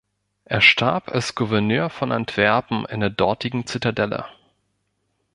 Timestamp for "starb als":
0.61-1.35